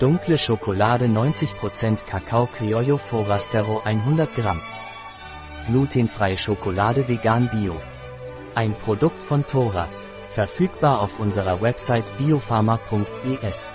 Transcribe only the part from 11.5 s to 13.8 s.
Website biopharma.es.